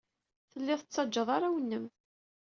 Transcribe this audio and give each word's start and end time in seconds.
Tellid 0.51 0.79
tettajjad 0.81 1.29
arraw-nnem. 1.35 1.85